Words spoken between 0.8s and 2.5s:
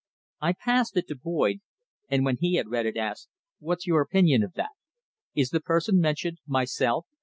it to Boyd, and when